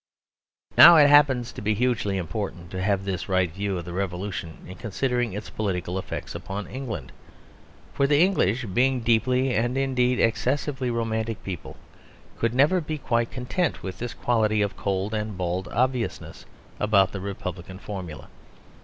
Now 0.75 0.95
it 0.97 1.07
happens 1.11 1.51
to 1.51 1.61
be 1.61 1.75
hugely 1.75 2.17
important 2.17 2.71
to 2.71 2.81
have 2.81 3.05
this 3.05 3.29
right 3.29 3.51
view 3.51 3.77
of 3.77 3.85
the 3.85 3.93
Revolution 3.93 4.57
in 4.67 4.73
considering 4.73 5.33
its 5.33 5.51
political 5.51 5.99
effects 5.99 6.33
upon 6.33 6.65
England. 6.65 7.11
For 7.93 8.07
the 8.07 8.19
English, 8.19 8.65
being 8.65 8.97
a 8.97 9.05
deeply 9.05 9.53
and 9.53 9.77
indeed 9.77 10.19
excessively 10.19 10.89
romantic 10.89 11.43
people, 11.43 11.77
could 12.39 12.55
never 12.55 12.81
be 12.81 12.97
quite 12.97 13.29
content 13.29 13.83
with 13.83 13.99
this 13.99 14.15
quality 14.15 14.63
of 14.63 14.75
cold 14.75 15.13
and 15.13 15.37
bald 15.37 15.67
obviousness 15.67 16.47
about 16.79 17.11
the 17.11 17.21
republican 17.21 17.77
formula. 17.77 18.27